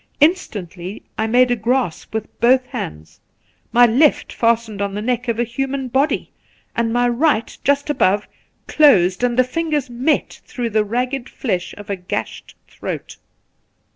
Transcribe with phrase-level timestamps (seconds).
[0.19, 3.19] Instantly I made a grasp with both hands;
[3.71, 6.31] my left fastened on the neck of a human body,
[6.75, 8.27] and my right, just above,
[8.65, 13.17] closed, and the fingers met through the ragged flesh of a gashed throat.